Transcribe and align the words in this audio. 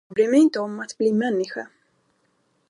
Jag 0.07 0.15
bryr 0.15 0.27
mig 0.27 0.39
inte 0.39 0.59
om 0.59 0.79
att 0.79 0.97
bli 0.97 1.13
människa. 1.13 1.67